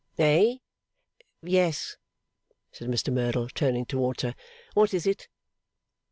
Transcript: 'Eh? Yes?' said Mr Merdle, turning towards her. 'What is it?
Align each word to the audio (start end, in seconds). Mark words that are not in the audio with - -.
'Eh? 0.17 0.57
Yes?' 1.43 1.95
said 2.71 2.87
Mr 2.87 3.13
Merdle, 3.13 3.49
turning 3.49 3.85
towards 3.85 4.23
her. 4.23 4.33
'What 4.73 4.95
is 4.95 5.05
it? 5.05 5.27